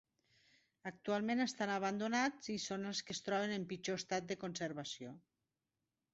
Actualment 0.91 1.43
estan 1.45 1.73
abandonats 1.73 2.49
i 2.55 2.57
són 2.65 2.89
els 2.93 3.03
que 3.11 3.17
es 3.17 3.21
troben 3.29 3.55
en 3.59 3.69
pitjor 3.75 4.01
estat 4.01 4.27
de 4.33 4.41
conservació. 4.47 5.15